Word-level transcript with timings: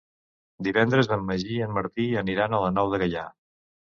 Divendres 0.67 1.09
en 1.15 1.25
Magí 1.27 1.51
i 1.57 1.61
en 1.65 1.75
Martí 1.77 2.07
aniran 2.23 2.55
a 2.55 2.63
la 2.65 2.71
Nou 2.79 2.89
de 2.95 3.03
Gaià. 3.03 3.29